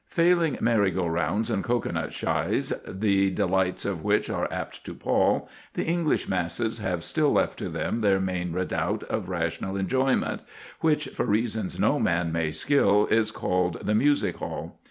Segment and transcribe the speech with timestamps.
[0.07, 5.47] Failing merry go rounds and cocoanut shies, the delights of which are apt to pall,
[5.75, 10.41] the English masses have still left to them their main redoubt of rational enjoyment,
[10.79, 14.79] which, for reasons no man may skill, is called the music hall.